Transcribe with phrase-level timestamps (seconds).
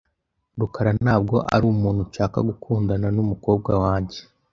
[0.59, 4.19] rukara ntabwo arumuntu nshaka gukundana numukobwa wanjye.